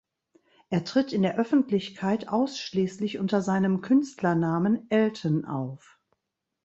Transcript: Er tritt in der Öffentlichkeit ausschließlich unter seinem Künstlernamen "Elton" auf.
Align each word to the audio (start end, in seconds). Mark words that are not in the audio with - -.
Er 0.71 0.83
tritt 0.83 1.13
in 1.13 1.21
der 1.21 1.37
Öffentlichkeit 1.37 2.27
ausschließlich 2.27 3.19
unter 3.19 3.43
seinem 3.43 3.81
Künstlernamen 3.81 4.89
"Elton" 4.89 5.45
auf. 5.45 5.99